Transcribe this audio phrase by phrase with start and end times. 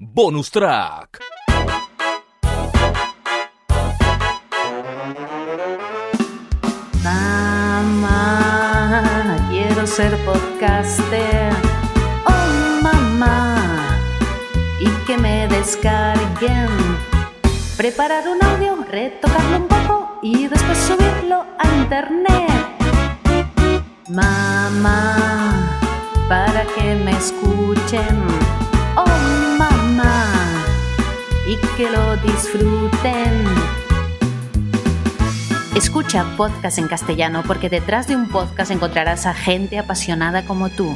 [0.00, 1.18] Bonus track.
[7.02, 8.22] Mamá,
[9.50, 11.52] quiero ser podcaster.
[12.24, 13.98] Oh, mamá,
[14.78, 16.68] y que me descarguen.
[17.76, 22.52] Preparar un audio, retocarlo un poco y después subirlo a internet.
[24.10, 25.16] Mamá,
[26.28, 28.57] para que me escuchen.
[31.48, 33.44] Y que lo disfruten.
[35.74, 40.94] Escucha podcast en castellano porque detrás de un podcast encontrarás a gente apasionada como tú.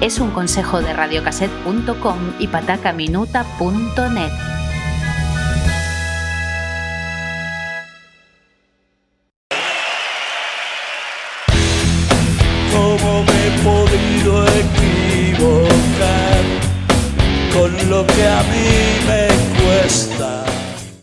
[0.00, 4.30] Es un consejo de radiocassette.com y patacaminuta.net.
[12.72, 16.35] ¿Cómo me he podido equivocar
[17.58, 19.28] con lo que a mí me
[19.64, 20.44] cuesta?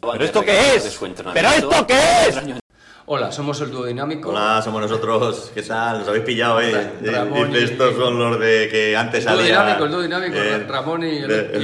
[0.01, 0.99] ¿Pero esto qué es?
[1.33, 2.62] ¿Pero esto qué es?
[3.05, 4.29] Hola, somos el dúo dinámico.
[4.29, 5.51] Hola, somos nosotros.
[5.53, 5.99] ¿Qué tal?
[5.99, 6.71] Nos habéis pillado, eh.
[7.01, 9.59] Ra- Ramón y- estos son los de que antes El dúo salía.
[9.61, 11.59] dinámico, el dúo dinámico, eh, Ramón y el- de-.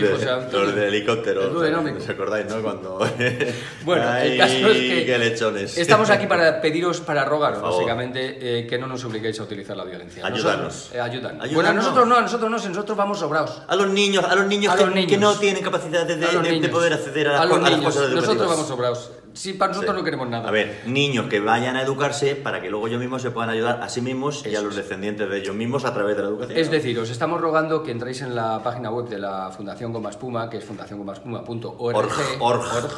[0.52, 1.44] Los de helicóptero.
[1.44, 1.98] El dúo dinámico.
[2.00, 2.62] ¿Os acordáis, no?
[2.62, 3.00] Cuando.
[3.86, 5.78] Bueno, Ay, el caso es que qué lechones.
[5.78, 9.86] estamos aquí para pediros, para rogaros, básicamente, eh, que no nos obliguéis a utilizar la
[9.86, 10.26] violencia.
[10.26, 10.90] Ayudarnos.
[10.94, 11.40] Eh, ayudan.
[11.54, 13.62] Bueno, a nosotros no, a nosotros no, nosotros vamos sobrados.
[13.66, 15.10] A los niños, a los niños, A que, los niños.
[15.10, 18.14] que no tienen capacidad de, poder acceder a, las A las cosas educativas.
[18.14, 19.12] Nosotros vamos sobrados.
[19.40, 20.50] Sí, para nosotros no queremos nada.
[20.50, 23.82] A ver, niños que vayan a educarse para que luego ellos mismos se puedan ayudar
[23.82, 26.60] a sí mismos y a los descendientes de ellos mismos a través de la educación.
[26.60, 30.10] Es decir, os estamos rogando que entréis en la página web de la Fundación Goma
[30.10, 32.92] Espuma, que es fundaciongomaespuma.org, Org, org.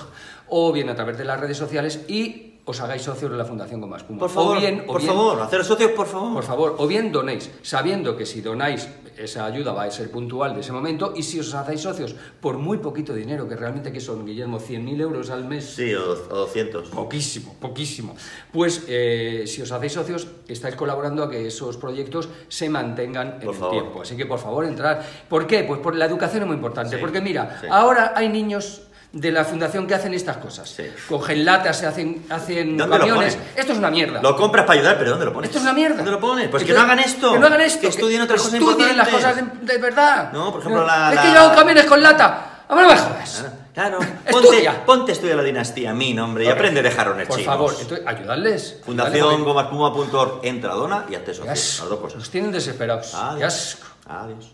[0.48, 3.81] o bien a través de las redes sociales y os hagáis socios de la Fundación
[3.81, 4.20] Goma Espuma.
[4.20, 6.34] Por favor, o bien, o por bien- favor, haceros socios, por favor.
[6.34, 10.54] Por favor, o bien donéis, sabiendo que si donáis esa ayuda va a ser puntual
[10.54, 14.00] de ese momento y si os hacéis socios por muy poquito dinero, que realmente que
[14.00, 16.89] son, Guillermo, 100.000 euros al mes, Sí, o, o 200.
[16.89, 18.16] Poquísimo, poquísimo.
[18.52, 23.50] Pues eh, si os hacéis socios, estáis colaborando a que esos proyectos se mantengan en
[23.50, 24.02] el tiempo.
[24.04, 25.04] Así que por favor, entrar.
[25.27, 25.64] ¿Por qué?
[25.64, 26.95] Pues por la educación es muy importante.
[26.95, 27.67] Sí, porque mira, sí.
[27.70, 28.83] ahora hay niños
[29.14, 30.70] de la fundación que hacen estas cosas.
[30.70, 30.83] Sí.
[31.10, 33.38] Cogen latas, se hacen, hacen ¿Dónde lo camiones.
[33.55, 34.22] Esto es una mierda.
[34.22, 35.49] Lo compras para ayudar, pero ¿dónde lo pones?
[35.49, 35.98] Esto es una mierda.
[35.98, 36.48] ¿Dónde lo pones?
[36.49, 37.33] Pues que no hagan esto.
[37.33, 37.82] Que no hagan esto.
[37.82, 40.32] Que estudien otras cosas estudien las cosas de, de verdad.
[40.32, 42.48] No, por ejemplo, la- Es que yo hago camiones con lata.
[42.70, 43.45] A mí no me jodas.
[43.73, 44.71] Claro, Estudia.
[44.71, 47.42] ponte, ponte a estudiar la dinastía, mi nombre, y aprende a dejar Por chinos.
[47.45, 48.80] favor, entonces, ayudadles.
[48.86, 51.52] Fundación gomaspuma.org, entra, dona y hazte socio.
[51.52, 52.17] Las dos cosas.
[52.20, 53.14] Nos tienen desesperados.
[53.14, 53.38] Adiós.
[53.39, 53.88] Qué asco.
[54.08, 54.52] Adiós.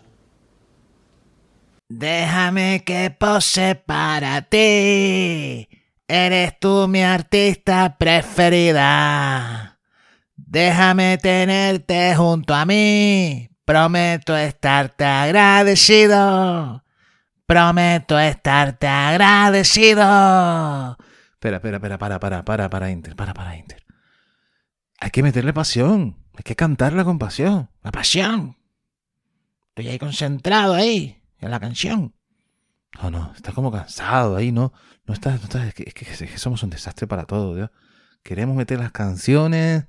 [1.88, 5.68] Déjame que pose para ti.
[6.06, 9.78] Eres tú mi artista preferida.
[10.36, 13.48] Déjame tenerte junto a mí.
[13.64, 16.84] Prometo estarte agradecido.
[17.46, 20.02] Prometo estarte agradecido.
[21.32, 23.82] Espera, espera, espera, para, para, para, para, Inter, para, para, Inter.
[25.00, 26.16] Hay que meterle pasión.
[26.34, 27.70] Hay que cantarla con pasión.
[27.82, 28.58] La pasión.
[29.68, 32.14] Estoy ahí concentrado ahí, en la canción.
[33.02, 34.72] No, no, está como cansado ahí, no.
[35.06, 37.70] No está, no está, es que, somos un desastre para todo, Dios.
[38.22, 39.86] Queremos meter las canciones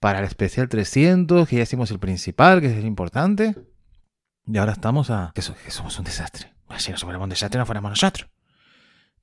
[0.00, 3.56] para el especial 300, que ya hicimos el principal, que es el importante.
[4.46, 5.32] Y ahora estamos a...
[5.34, 6.52] Que, so- que somos un desastre.
[6.66, 8.28] Pues si no fuéramos un desastre, no fuéramos nosotros.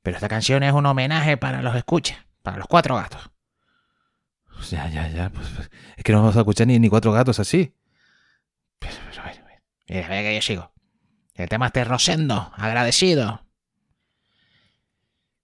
[0.02, 3.30] Pero esta canción es un homenaje para los escuchas, para los cuatro gatos.
[4.72, 5.30] Ya, ya, ya.
[5.30, 7.74] Pues, pues, es que no vamos a escuchar ni, ni cuatro gatos así.
[8.80, 9.62] Pero, pero, a ver, a ver.
[9.88, 10.72] Mira, mira que yo sigo.
[11.40, 13.46] El tema este Rosendo, agradecido.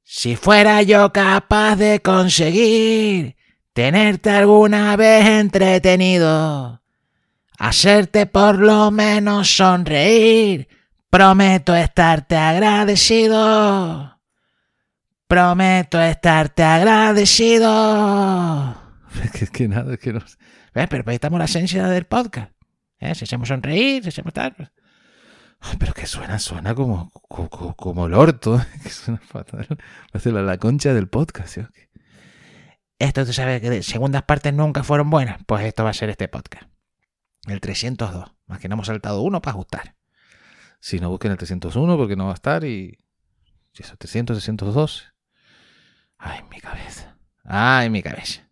[0.04, 3.38] Si fuera yo capaz de conseguir
[3.72, 6.82] tenerte alguna vez entretenido,
[7.58, 10.68] hacerte por lo menos sonreír,
[11.10, 14.20] prometo estarte agradecido.
[15.28, 17.72] Prometo estarte agradecido.
[19.24, 20.20] Es que, que nada, es que no.
[20.74, 20.88] ¿Ves?
[20.90, 22.52] Pero ahí estamos la esencia del podcast.
[23.00, 23.16] ¿Eh?
[23.16, 24.74] Si hacemos sonreír, si hacemos tal.
[25.80, 28.62] Pero que suena, suena como, como, como el orto.
[28.84, 29.68] Que suena fatal.
[30.14, 31.58] Ser la, la concha del podcast.
[33.00, 35.40] Esto tú sabes que de segundas partes nunca fueron buenas.
[35.46, 36.70] Pues esto va a ser este podcast.
[37.48, 38.32] El 302.
[38.48, 39.96] Más que no hemos saltado uno para ajustar.
[40.80, 42.98] Si no busquen el 301 porque no va a estar y...
[43.74, 45.14] y eso, 300, 302.
[46.18, 47.18] Ay, mi cabeza.
[47.44, 48.50] Ay, mi cabeza.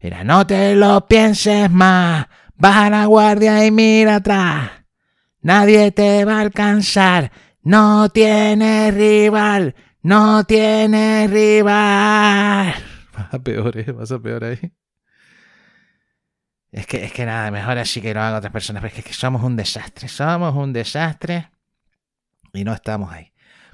[0.00, 2.26] Mira, no te lo pienses más.
[2.56, 4.83] Baja la guardia y mira atrás.
[5.44, 7.30] Nadie te va a alcanzar.
[7.62, 9.74] No tienes rival.
[10.02, 12.74] No tienes rival.
[13.12, 13.92] Vas a peor, ¿eh?
[13.92, 14.72] Vas a peor ahí.
[16.72, 19.12] Es que, es que nada, mejor así que lo hagan otras personas, porque es que
[19.12, 21.50] somos un desastre, somos un desastre
[22.54, 23.32] y no estamos ahí.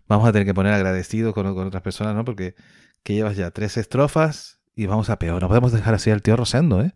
[0.09, 2.25] Vamos a tener que poner agradecidos con, con otras personas, ¿no?
[2.25, 2.57] Porque
[3.05, 5.41] que llevas ya tres estrofas y vamos a peor.
[5.41, 6.93] No podemos dejar así al tío Rosendo, ¿eh?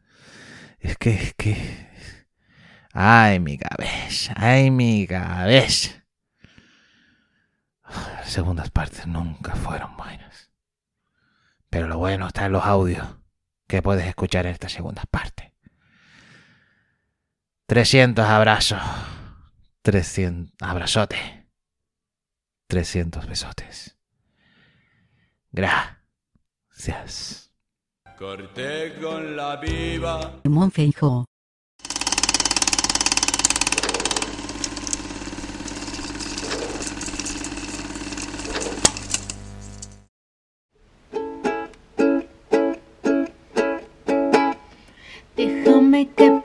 [0.80, 1.93] Es que, es que...
[2.96, 6.04] Ay, mi cabeza, ay, mi cabeza.
[7.88, 10.52] Las segundas partes nunca fueron buenas.
[11.70, 13.04] Pero lo bueno está en los audios
[13.66, 15.50] que puedes escuchar en estas segundas partes.
[17.66, 18.80] 300 abrazos.
[19.82, 21.48] 300 abrazote.
[22.68, 23.98] 300 besotes.
[25.50, 27.50] Gracias.
[28.16, 30.40] Corté con la viva.
[30.44, 31.24] Monfeijo.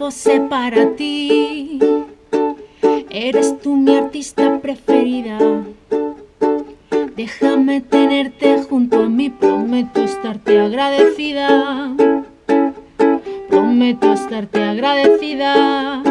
[0.09, 1.77] Pose para ti.
[3.11, 5.38] Eres tú mi artista preferida.
[7.15, 11.94] Déjame tenerte junto a mí, prometo estarte agradecida.
[13.50, 16.01] Prometo estarte agradecida.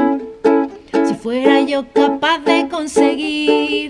[1.05, 3.88] Si fuera yo capaz de conseguir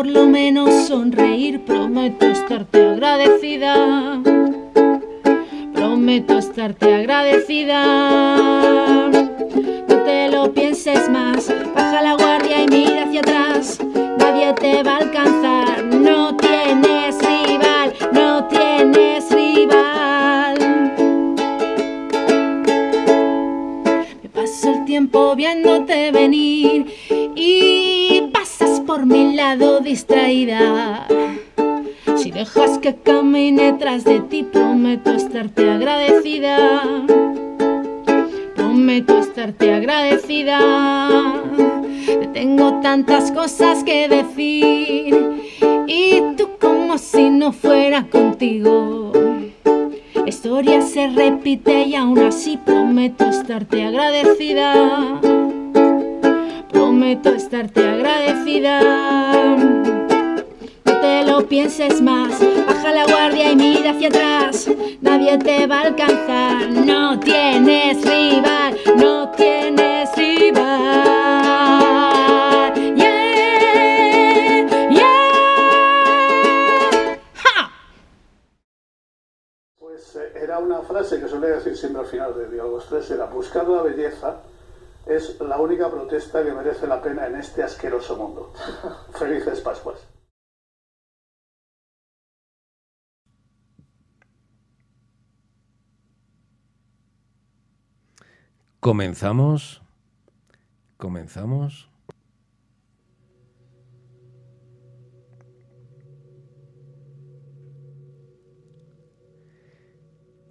[0.00, 4.22] por lo menos sonreír, prometo estarte agradecida.
[5.74, 7.84] Prometo estarte agradecida.
[9.88, 13.78] No te lo pienses más, baja la guardia y mira hacia atrás.
[14.18, 20.58] Nadie te va a alcanzar, no tienes rival, no tienes rival.
[24.22, 26.49] Me paso el tiempo viéndote venir
[29.56, 31.06] distraída.
[32.16, 36.82] Si dejas que camine tras de ti, prometo estarte agradecida.
[38.54, 40.60] Prometo estarte agradecida.
[42.06, 45.16] Te tengo tantas cosas que decir
[45.86, 49.12] y tú como si no fuera contigo.
[50.26, 55.20] Historia se repite y aún así prometo estarte agradecida.
[56.72, 58.80] Prometo estarte agradecida.
[60.84, 64.70] No te lo pienses más, baja la guardia y mira hacia atrás.
[65.00, 70.60] Nadie te va a alcanzar, no tienes rival, no tienes rival.
[72.94, 75.30] Yeah, yeah.
[77.34, 77.72] ¡Ja!
[79.78, 83.26] Pues eh, era una frase que solía decir siempre al final de Diálogos 3, era
[83.26, 84.36] buscar la belleza
[85.10, 88.52] es la única protesta que merece la pena en este asqueroso mundo.
[89.18, 90.06] Felices Pascuas.
[98.78, 99.82] Comenzamos.
[100.96, 101.89] Comenzamos.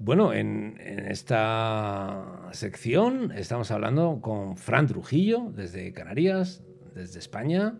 [0.09, 6.63] Bueno, en, esta sección estamos hablando con Fran Trujillo desde Canarias,
[6.95, 7.77] desde España.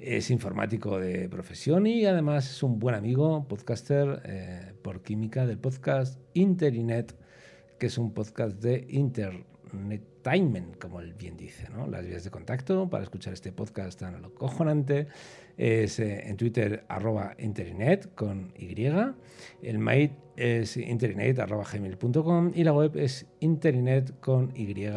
[0.00, 5.58] Es informático de profesión y además es un buen amigo, podcaster eh, por química del
[5.58, 7.14] podcast Interinet,
[7.78, 8.88] que es un podcast de
[9.72, 11.68] Internetainment, como él bien dice.
[11.70, 11.86] ¿no?
[11.86, 15.08] Las vías de contacto para escuchar este podcast tan acojonante
[15.56, 18.74] es eh, en Twitter arroba Interinet con Y,
[19.62, 24.90] el mail es internet arroba gmail.com y la web es internet con y.com.es.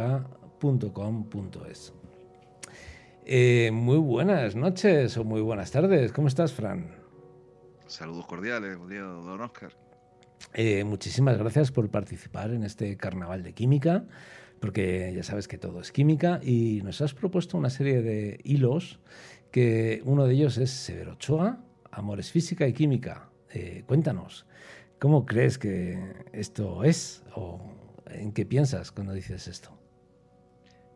[3.25, 6.11] Eh, muy buenas noches o muy buenas tardes.
[6.11, 7.03] ¿Cómo estás, Fran?
[7.87, 9.71] Saludos cordiales, buen día, don Oscar.
[10.53, 14.05] Eh, muchísimas gracias por participar en este carnaval de química,
[14.63, 19.01] porque ya sabes que todo es química y nos has propuesto una serie de hilos,
[19.51, 23.29] que uno de ellos es Severo Ochoa, Amores Física y Química.
[23.49, 24.45] Eh, cuéntanos,
[25.01, 27.59] ¿cómo crees que esto es o
[28.05, 29.77] en qué piensas cuando dices esto?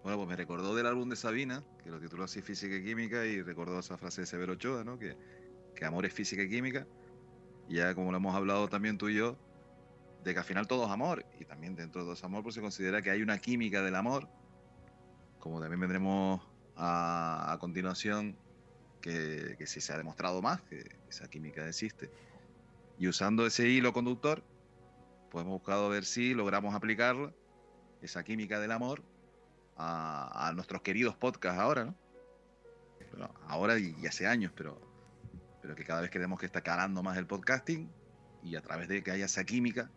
[0.01, 3.25] Bueno, pues me recordó del álbum de Sabina, que lo tituló así Física y Química,
[3.25, 4.97] y recordó esa frase de Severo Ochoa, ¿no?
[4.97, 5.17] Que,
[5.75, 6.87] que amor es física y química.
[7.67, 9.37] Y ya como lo hemos hablado también tú y yo,
[10.27, 12.55] de que al final todo es amor, y también dentro de todo ese amor pues
[12.55, 14.27] se considera que hay una química del amor,
[15.39, 18.37] como también vendremos a, a continuación,
[19.01, 22.11] que, que se ha demostrado más que esa química existe.
[22.99, 24.43] Y usando ese hilo conductor,
[25.31, 27.33] pues hemos buscado ver si logramos aplicar
[28.01, 29.03] esa química del amor
[29.77, 31.95] a, a nuestros queridos podcasts ahora, ¿no?
[33.11, 34.81] Bueno, ahora y, y hace años, pero,
[35.61, 37.89] pero que cada vez queremos que está calando más el podcasting
[38.43, 39.89] y a través de que haya esa química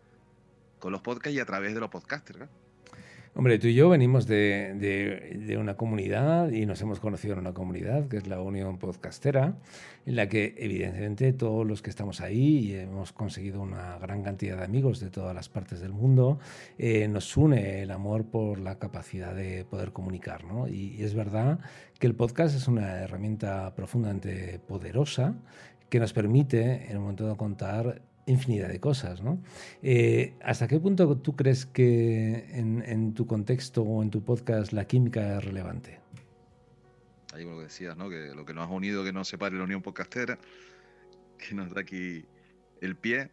[0.80, 2.48] con los podcasts y a través de los podcasters.
[3.32, 8.08] Hombre, tú y yo venimos de, una comunidad y nos hemos conocido en una comunidad
[8.08, 9.54] que es la Unión Podcastera,
[10.04, 14.58] en la que evidentemente todos los que estamos ahí y hemos conseguido una gran cantidad
[14.58, 16.40] de amigos de todas las partes del mundo,
[16.76, 20.42] eh, nos une el amor por la capacidad de poder comunicar.
[20.42, 20.66] ¿no?
[20.66, 21.60] Y, y es verdad
[22.00, 25.36] que el podcast es una herramienta profundamente poderosa
[25.88, 29.42] que nos permite en un momento de contar infinidad de cosas, ¿no?
[29.82, 34.86] Eh, ¿Hasta qué punto tú crees que en, tu contexto o en tu podcast la
[34.86, 36.00] química es relevante?
[37.32, 38.08] Ahí lo que decías, ¿no?
[38.08, 40.38] Que lo que nos ha unido, que no separe la unión podcastera,
[41.38, 42.24] que nos da aquí
[42.80, 43.30] el pie.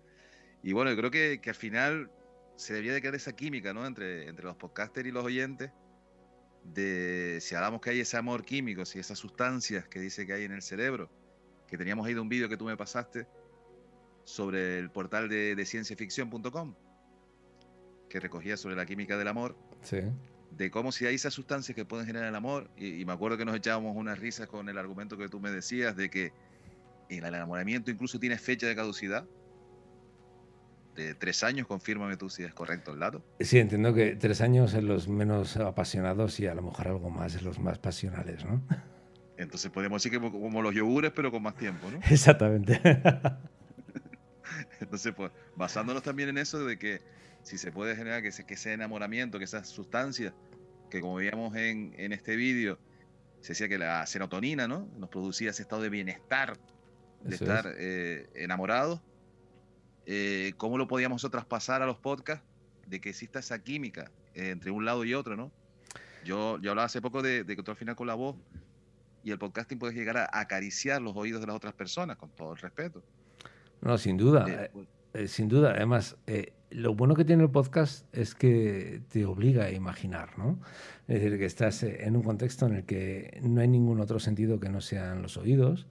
[0.64, 2.12] Y bueno, yo creo que, que al final
[2.56, 3.86] se debería de crear esa química, ¿no?
[3.86, 5.72] Entre, entre los podcasters y los oyentes,
[6.64, 10.44] de si hablamos que hay ese amor químico, si esas sustancias que dice que hay
[10.44, 11.10] en el cerebro,
[11.68, 13.28] que teníamos ahí de un vídeo que tú me pasaste,
[14.28, 16.76] sobre el portal de, de cienciaficción.com,
[18.10, 19.58] que recogía sobre la química del amor.
[20.52, 23.46] De cómo si hay esas sustancias que pueden generar el amor, y, me acuerdo que
[23.46, 26.34] nos echábamos unas risas con el argumento que tú me decías de que
[27.10, 29.26] el enamoramiento incluso tiene fecha de caducidad.
[30.94, 33.24] De tres años, confírmame tú si es correcto el dato.
[33.40, 37.34] Sí, entiendo que tres años en los menos apasionados y a lo mejor algo más
[37.36, 38.62] en los más pasionales, ¿no?
[39.38, 42.00] Entonces podemos decir que como los yogures, pero con más tiempo, ¿no?
[42.10, 42.82] Exactamente.
[44.80, 47.02] Entonces, pues, basándonos también en eso de que
[47.44, 50.34] si se puede generar que ese, que ese enamoramiento, que esas sustancias,
[50.90, 52.78] que como veíamos en, en este vídeo,
[53.42, 54.90] se decía que la serotonina, ¿no?
[54.98, 56.58] Nos producía ese estado de bienestar,
[57.22, 59.02] de estar eh, enamorados.
[60.06, 62.46] Eh, ¿Cómo lo podíamos nosotros pasar a los podcasts?
[62.88, 65.52] De que exista esa química eh, entre un lado y otro, ¿no?
[66.24, 68.36] Yo, yo hablaba hace poco de, de que tú al final con la voz
[69.24, 72.54] y el podcasting puedes llegar a acariciar los oídos de las otras personas, con todo
[72.54, 73.04] el respeto.
[73.82, 74.46] No, sin duda.
[74.48, 75.72] Eh, pues eh, sin duda.
[75.72, 80.60] Además, eh, lo bueno que tiene el podcast es que te obliga a imaginar, ¿no?
[81.08, 84.60] Es decir, que estás en un contexto en el que no hay ningún otro sentido
[84.60, 85.88] que no sean los oídos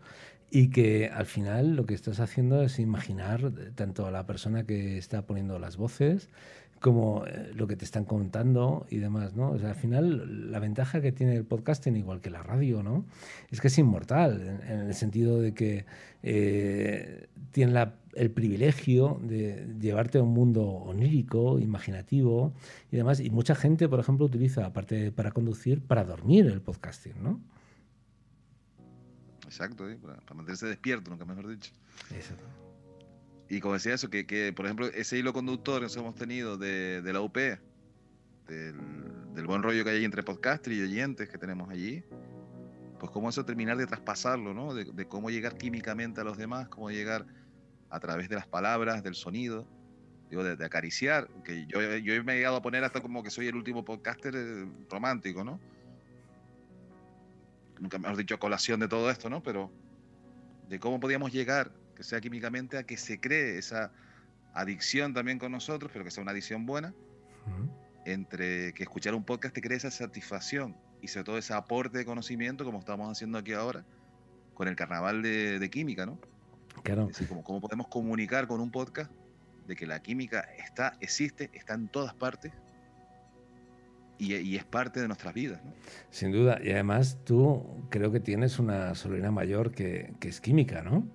[0.50, 4.98] y que al final lo que estás haciendo es imaginar tanto a la persona que
[4.98, 6.28] está poniendo las voces
[6.80, 9.50] como lo que te están contando y demás, ¿no?
[9.50, 13.06] O sea, al final la ventaja que tiene el podcasting, igual que la radio, ¿no?
[13.50, 15.87] Es que es inmortal, en, el sentido de que
[17.52, 22.52] tiene el privilegio de llevarte a un mundo onírico, imaginativo
[22.90, 23.21] y demás.
[23.21, 27.40] Y mucha gente, por ejemplo, utiliza, aparte para conducir, para dormir el podcasting, ¿no?
[29.45, 31.73] Exacto, para, mantenerse despierto, nunca mejor dicho.
[33.48, 37.20] Y como decía eso, que, por ejemplo, ese hilo conductor que hemos tenido de, la
[37.20, 37.36] UP,
[38.48, 42.02] del, buen rollo que hay entre podcasters y oyentes que tenemos allí,
[42.98, 44.74] pues cómo eso terminar de traspasarlo, ¿no?
[44.74, 47.26] De, de, cómo llegar químicamente a los demás, cómo llegar
[47.90, 49.66] a través de las palabras, del sonido,
[50.30, 53.46] digo, de, acariciar, que yo, yo, me he llegado a poner hasta como que soy
[53.46, 55.60] el último podcaster eh, romántico, ¿no?
[57.78, 59.42] Nunca me has dicho colación de todo esto, ¿no?
[59.42, 59.70] Pero
[60.68, 63.90] de cómo podíamos llegar, que sea químicamente, a que se cree esa
[64.54, 66.94] adicción también con nosotros, pero que sea una adicción buena,
[68.04, 72.04] entre que escuchar un podcast te cree esa satisfacción y sobre todo ese aporte de
[72.04, 73.84] conocimiento, como estamos haciendo aquí ahora,
[74.54, 76.18] con el carnaval de, de química, ¿no?
[76.82, 77.08] Claro.
[77.10, 79.10] Es decir, ¿cómo, podemos comunicar con un podcast
[79.66, 82.52] de que la química está, existe, está en todas partes
[84.18, 85.62] y, es parte de nuestras vidas.
[85.64, 85.72] ¿no?
[86.10, 86.58] Sin duda.
[86.62, 91.06] Y además tú creo que tienes una sobrina mayor que, que, es química, ¿no?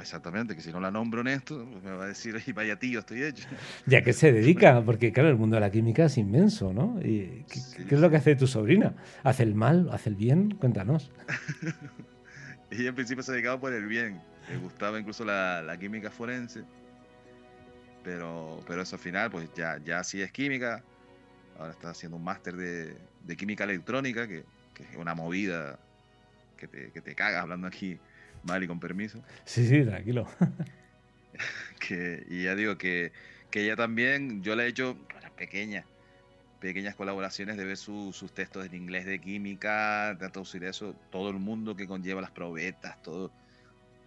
[0.00, 3.00] Exactamente, que si no la nombro en esto, pues me va a decir, vaya tío,
[3.00, 3.46] estoy hecho.
[3.86, 6.98] Ya que se dedica, porque claro, el mundo de la química es inmenso, ¿no?
[7.02, 8.94] ¿Y qué, qué es lo que hace tu sobrina?
[9.22, 9.88] ¿Hace el mal?
[9.92, 10.52] ¿Hace el bien?
[10.52, 11.10] Cuéntanos.
[12.70, 14.20] Ella en principio se dedicaba por el bien.
[14.48, 16.62] Le gustaba incluso la, la química forense.
[18.04, 20.82] Pero, pero eso al final, pues ya, ya sí es química.
[21.58, 25.78] Ahora está haciendo un máster de, de, química electrónica, que, que, es una movida
[26.56, 27.98] que te, que te cagas hablando aquí
[28.42, 29.22] mal y con permiso.
[29.44, 30.28] Sí, sí, tranquilo.
[31.86, 33.12] que, y ya digo que,
[33.50, 34.96] que ella también, yo le he hecho,
[35.36, 35.84] pequeña,
[36.60, 41.36] pequeñas colaboraciones de ver sus textos en inglés de química, de traducir eso, todo el
[41.36, 43.32] mundo que conlleva las probetas, todo,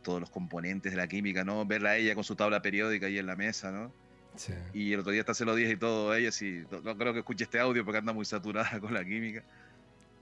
[0.03, 1.65] todos los componentes de la química, ¿no?
[1.65, 3.91] Verla a ella con su tabla periódica ahí en la mesa, ¿no?
[4.35, 4.53] Sí.
[4.73, 7.19] Y el otro día hasta se lo dije y todo ella, sí, no, creo que
[7.19, 9.43] escuche este audio porque anda muy saturada con la química,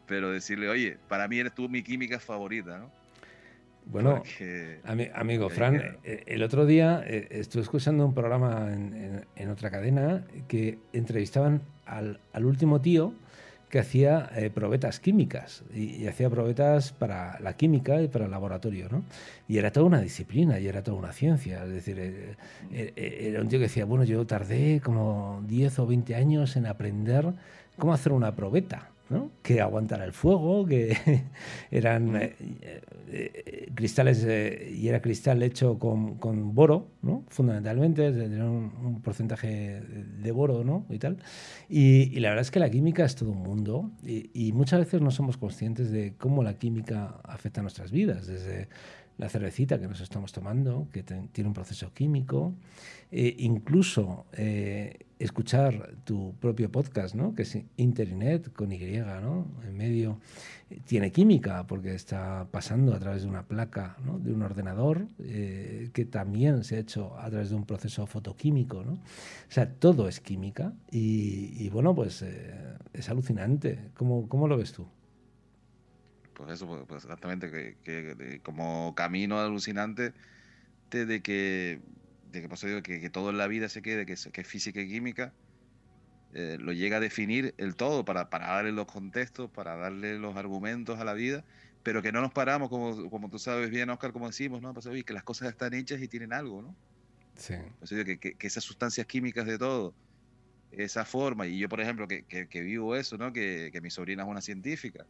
[0.07, 3.00] pero decirle, oye, para mí eres tú mi química favorita, ¿no?
[3.85, 4.23] Bueno,
[5.13, 10.77] amigo Fran, eh, el otro día eh, estuve escuchando un programa en, otra cadena que
[10.93, 13.13] entrevistaban al, último tío
[13.71, 18.89] que hacía eh, probetas químicas y, hacía probetas para la química y para el laboratorio,
[18.91, 19.03] ¿no?
[19.47, 21.63] Y era toda una disciplina y era toda una ciencia.
[21.63, 22.35] Es decir, eh,
[22.71, 26.65] eh, era un tío que decía, bueno, yo tardé como 10 o 20 años en
[26.65, 27.33] aprender
[27.77, 28.89] cómo hacer una probeta
[29.41, 30.95] que aguantara el fuego, que
[31.71, 32.35] eran eh,
[33.09, 37.23] eh, cristales y era cristal hecho con, con boro, ¿no?
[37.29, 40.85] fundamentalmente, tenía un, porcentaje de boro ¿no?
[40.89, 41.17] y tal.
[41.69, 45.11] Y, la verdad es que la química es todo un mundo y, muchas veces no
[45.11, 48.67] somos conscientes de cómo la química afecta nuestras vidas, desde
[49.17, 52.53] la cervecita que nos estamos tomando, que tiene un proceso químico,
[53.11, 54.25] eh, incluso
[55.23, 57.35] escuchar tu propio podcast, ¿no?
[57.35, 59.47] que es Internet con Y, ¿no?
[59.63, 60.19] en medio,
[60.85, 64.19] tiene química porque está pasando a través de una placa, ¿no?
[64.19, 68.83] de un ordenador, eh, que también se ha hecho a través de un proceso fotoquímico.
[68.83, 68.93] ¿no?
[68.93, 68.99] O
[69.49, 73.91] sea, todo es química y, bueno, pues eh, es alucinante.
[73.95, 74.87] ¿Cómo, ¿Cómo, lo ves tú?
[76.33, 80.13] Pues eso, pues, pues exactamente, que, como camino alucinante
[80.89, 81.79] de que
[82.31, 84.81] de que, digo, que, que, todo en la vida se quede, que, que es física
[84.81, 85.33] y química,
[86.33, 90.35] eh, lo llega a definir el todo para, para darle los contextos, para darle los
[90.37, 91.43] argumentos a la vida,
[91.83, 94.73] pero que no nos paramos, como, como tú sabes bien, Oscar, como decimos, ¿no?
[94.73, 96.75] Pues, que las cosas están hechas y tienen algo, ¿no?
[97.35, 97.55] Sí.
[97.79, 99.93] Pues, digo, que, que, esas sustancias químicas de todo,
[100.71, 103.33] esa forma, y yo, por ejemplo, que, que vivo eso, ¿no?
[103.33, 105.05] Que, mi sobrina es una científica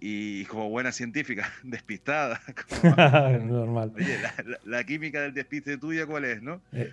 [0.00, 2.40] y como buena científica, despistada.
[3.44, 3.92] Normal.
[3.94, 4.18] Oye,
[4.64, 6.62] la, química del despiste tuya, ¿cuál es, no?
[6.72, 6.90] Eh,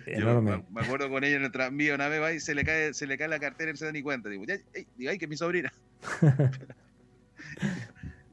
[0.70, 3.06] me, acuerdo con ella en el tranvía una vez va y se le cae, se
[3.06, 4.28] le cae la cartera y no se da ni cuenta.
[4.28, 4.44] Digo,
[5.08, 5.72] ay, que es mi sobrina.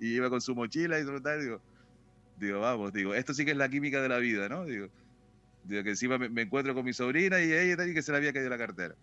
[0.02, 1.62] y iba con su mochila y tal, digo,
[2.38, 4.66] digo, vamos, digo, esto sí que es la química de la vida, ¿no?
[4.66, 4.90] Digo,
[5.64, 8.34] digo que encima me, encuentro con mi sobrina y ella y que se le había
[8.34, 8.96] caído la cartera.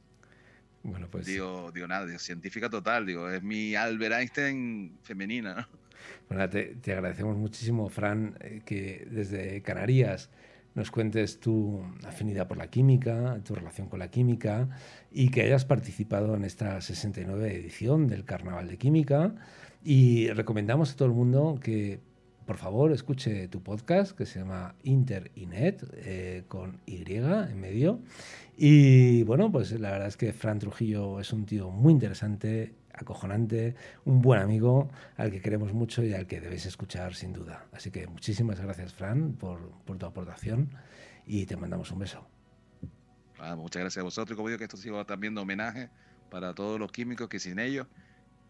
[0.82, 1.26] Bueno, pues.
[1.26, 5.82] Digo, digo nada, digo, científica total, digo, es mi Albert Einstein femenina, ¿no?
[6.28, 10.30] Bueno, te, agradecemos muchísimo, Fran, eh, que desde Canarias
[10.74, 14.68] nos cuentes tu afinidad por la química, tu relación con la química
[15.10, 19.34] y que hayas participado en esta 69 edición del Carnaval de Química.
[19.84, 22.00] Y recomendamos a todo el mundo que
[22.46, 28.00] por favor escuche tu podcast que se llama Inter Net eh, con Y en medio
[28.56, 33.74] y bueno, pues la verdad es que Fran Trujillo es un tío muy interesante, acojonante,
[34.04, 37.66] un buen amigo al que queremos mucho y al que debéis escuchar sin duda.
[37.72, 40.70] Así que muchísimas gracias, Fran, por, tu aportación
[41.26, 42.26] y te mandamos un beso.
[43.38, 45.90] Ah, muchas gracias a vosotros y como digo que esto siga también de homenaje
[46.30, 47.86] para todos los químicos que sin ellos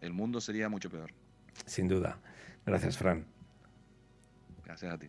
[0.01, 1.11] el mundo sería mucho peor.
[1.65, 2.19] Sin duda.
[2.65, 3.25] Gracias, Fran.
[4.73, 5.07] Gracias a ti.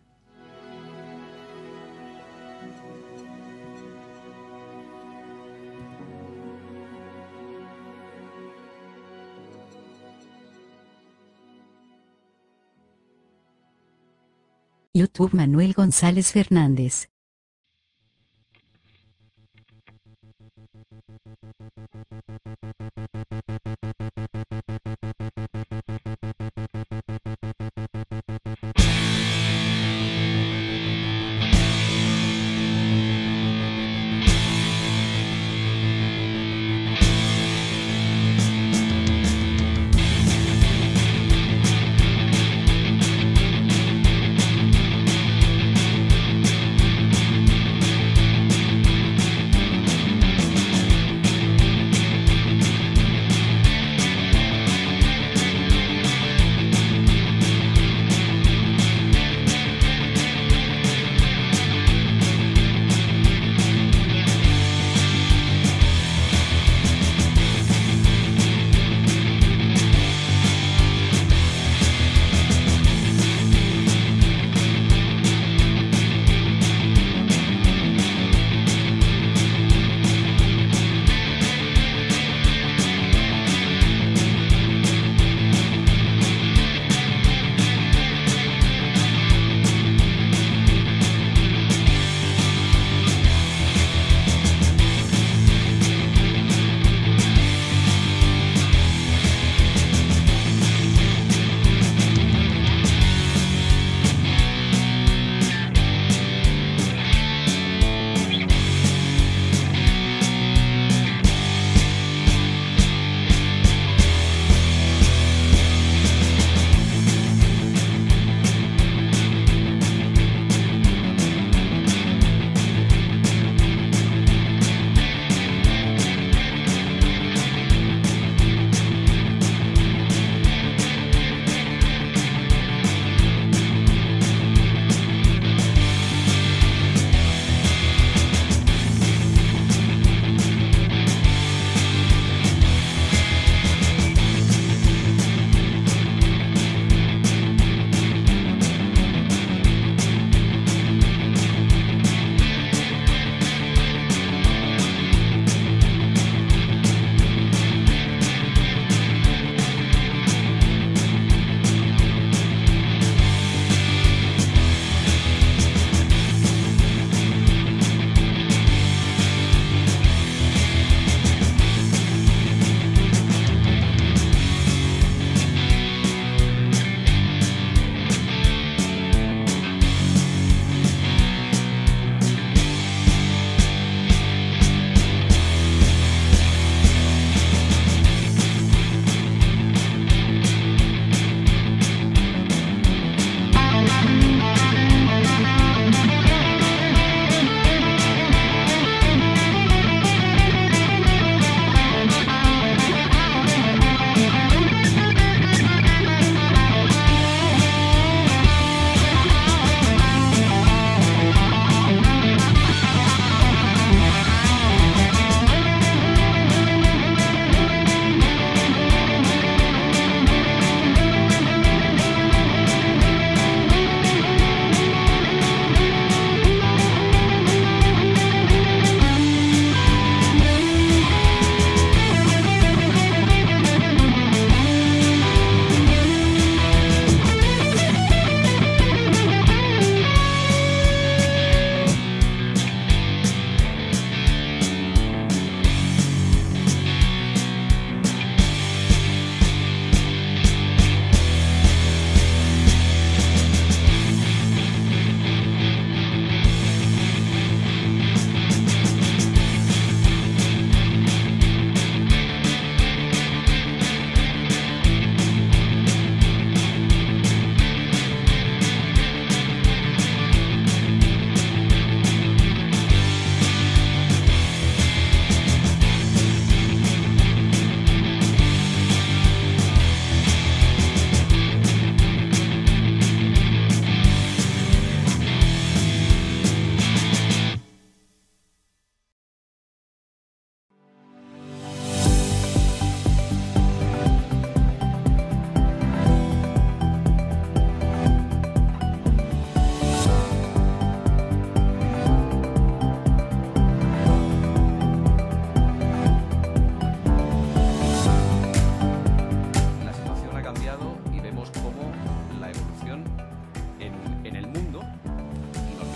[14.93, 17.09] YouTube Manuel González Fernández.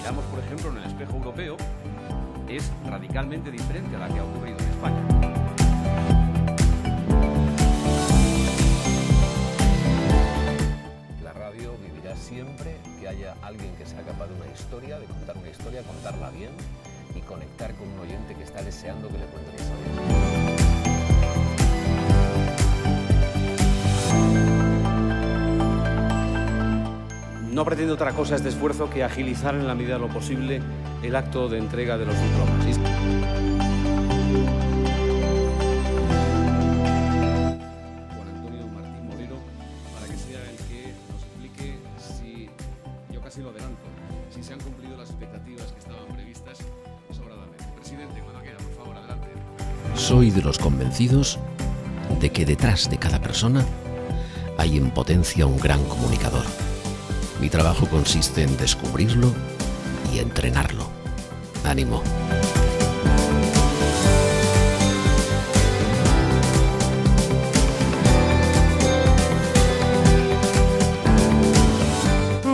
[0.09, 1.55] miramos, por ejemplo, en el espejo europeo,
[2.47, 5.01] es radicalmente diferente a la que ha ocurrido en España.
[11.21, 15.37] La radio vivirá siempre que haya alguien que sea capaz de una historia, de contar
[15.37, 16.53] una historia, contarla bien
[17.13, 20.28] y conectar con un oyente que está deseando que le cuente esa historia.
[27.59, 30.61] No pretende otra cosa este esfuerzo que agilizar en la medida de lo posible
[31.03, 32.65] el acto de entrega de los diplomas.
[38.15, 39.35] Juan Antonio Martín Molero
[39.93, 41.75] para que sea el que nos explique
[43.11, 43.81] yo casi lo adelanto,
[44.33, 46.59] si se han cumplido las expectativas que estaban previstas
[47.11, 47.65] sobradamente.
[47.75, 49.27] Presidente, cuando quiera, por favor, adelante.
[49.95, 51.37] Soy de los convencidos
[52.21, 53.65] de que detrás de cada persona
[54.57, 56.45] hay en potencia un gran comunicador.
[57.39, 59.33] Mi trabajo consiste en descubrirlo
[60.13, 60.89] y entrenarlo.
[61.63, 62.03] Ánimo.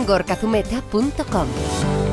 [0.06, 2.05] gorkazumeta.com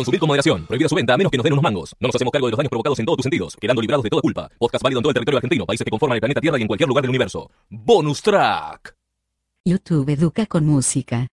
[0.00, 0.64] Consumir con moderación.
[0.66, 1.94] Prohibida su venta a menos que nos den unos mangos.
[2.00, 4.08] No nos hacemos cargo de los daños provocados en todos tus sentidos, quedando librados de
[4.08, 4.48] toda culpa.
[4.58, 6.68] Podcast válido en todo el territorio argentino, países que conforman el planeta Tierra y en
[6.68, 7.50] cualquier lugar del universo.
[7.68, 8.96] Bonus track.
[9.62, 11.26] YouTube educa con música.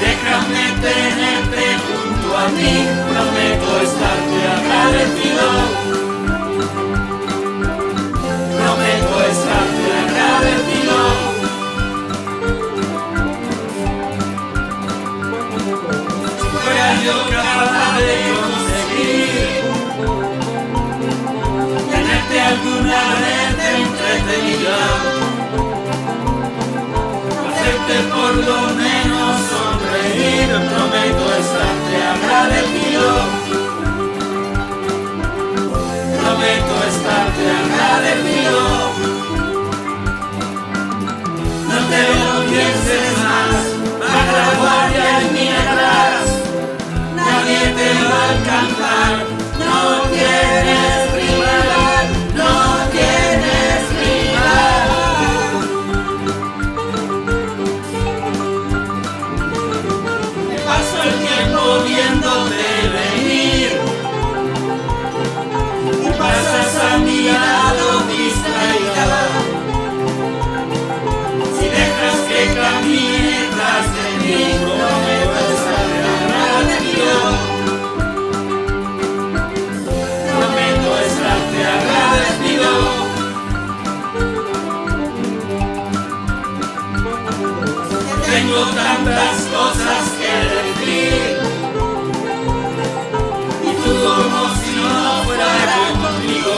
[0.00, 2.74] Déjame tenerte junto a mí.
[3.10, 5.46] Prometo estarte agradecido.
[8.56, 10.96] Prometo estarte agradecido.
[16.52, 19.56] Fuera yo capaz de conseguir
[21.90, 24.78] tenerte alguna vez entretenida,
[28.04, 33.08] por lo menos sonreír, prometo estarte agradecido,
[36.20, 38.60] prometo estarte agradecido.
[41.68, 42.32] No te lo
[43.24, 43.56] más,
[44.00, 46.24] baja la guardia mira atrás.
[47.16, 48.75] Nadie te va a alcanzar,
[88.36, 91.38] Tengo tantas cosas que decir
[93.64, 96.56] y tú como si no fuera conmigo.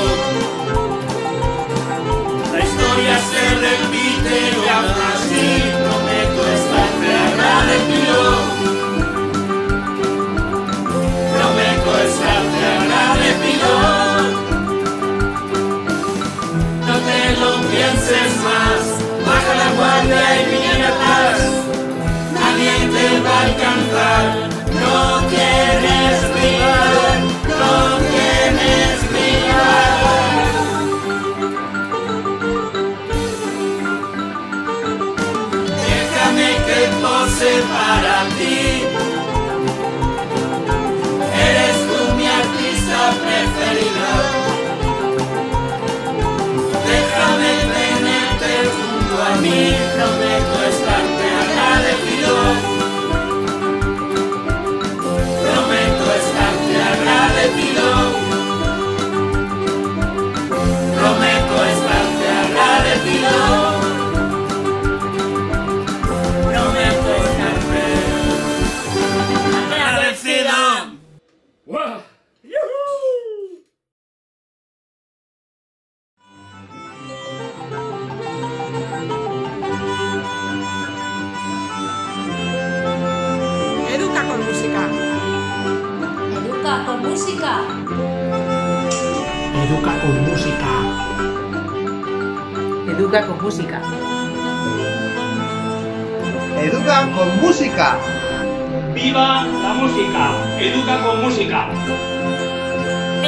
[2.53, 5.47] La historia se repite y aún así
[5.85, 8.21] prometo estarte agradecido.
[11.33, 13.71] Prometo estarte agradecido.
[16.89, 18.81] No te lo pienses más,
[19.25, 21.08] baja la guardia y mira atrás.
[22.99, 24.25] Te va a alcanzar,
[24.83, 24.97] no
[25.31, 27.19] tienes rival,
[27.61, 27.73] no
[28.11, 30.49] tienes rival.
[35.87, 38.61] Déjame que pose para ti.
[41.49, 44.13] Eres tú mi artista preferida.
[46.91, 49.61] Déjame tenerte junto a mí,
[49.95, 50.58] prometo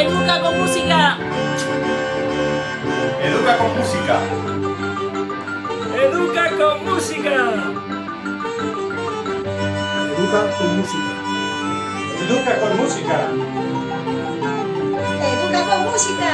[0.01, 1.19] Educa con música.
[3.23, 4.17] Educa con música.
[5.95, 7.37] Educa con música.
[10.17, 11.11] Educa con música.
[12.17, 13.19] Educa con música.
[15.37, 16.33] Educa con música.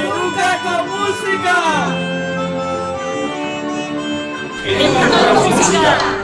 [0.00, 1.56] Educa con música.
[4.64, 6.23] Educa con música.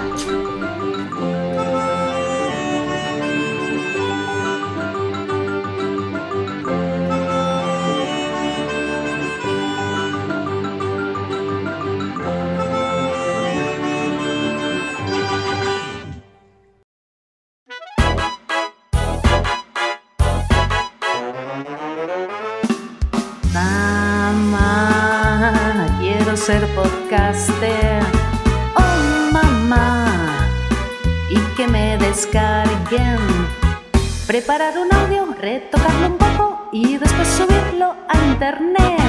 [34.30, 39.00] Preparar un audio, retocarlo un poco y después subirlo a internet.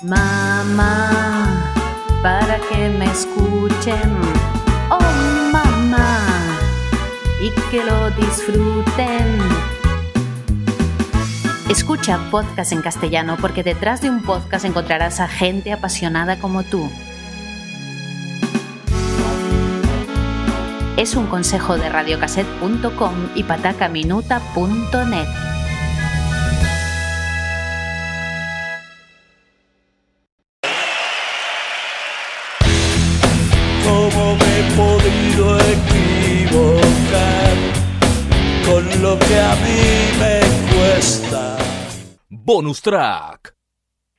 [0.00, 1.74] Mamá,
[2.22, 4.16] para que me escuchen.
[4.90, 6.20] Oh, mamá,
[7.42, 9.40] y que lo disfruten.
[11.68, 16.88] Escucha podcast en castellano porque detrás de un podcast encontrarás a gente apasionada como tú.
[20.96, 25.26] Es un consejo de radiocassette.com y patacaminuta.net.
[33.84, 36.94] ¿Cómo me he podido equivocar
[38.64, 39.82] con lo que a mí
[40.20, 40.40] me
[40.76, 41.58] cuesta?
[42.28, 43.54] Bonus track.